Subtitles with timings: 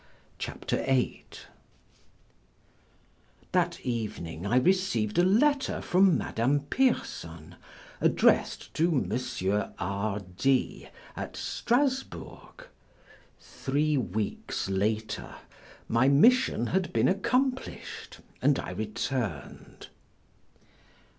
[0.39, 1.25] CHAPTER VIII
[3.51, 7.53] THAT evening I received a letter from Madame Pierson,
[8.01, 9.69] addressed to M.
[9.77, 10.19] R.
[10.37, 12.67] D., at Strasburg.
[13.39, 15.35] Three weeks later
[15.87, 19.89] my mission had been accomplished and I returned.